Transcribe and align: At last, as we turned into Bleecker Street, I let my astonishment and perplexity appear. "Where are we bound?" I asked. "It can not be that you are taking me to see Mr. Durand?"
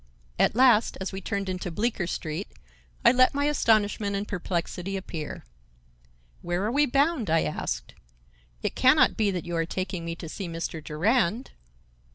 At 0.39 0.55
last, 0.55 0.97
as 0.99 1.11
we 1.11 1.21
turned 1.21 1.47
into 1.47 1.69
Bleecker 1.69 2.07
Street, 2.07 2.47
I 3.05 3.11
let 3.11 3.35
my 3.35 3.45
astonishment 3.45 4.15
and 4.15 4.27
perplexity 4.27 4.97
appear. 4.97 5.45
"Where 6.41 6.65
are 6.65 6.71
we 6.71 6.87
bound?" 6.87 7.29
I 7.29 7.43
asked. 7.43 7.93
"It 8.63 8.73
can 8.73 8.95
not 8.95 9.15
be 9.15 9.29
that 9.29 9.45
you 9.45 9.55
are 9.55 9.65
taking 9.67 10.03
me 10.03 10.15
to 10.15 10.27
see 10.27 10.47
Mr. 10.47 10.83
Durand?" 10.83 11.51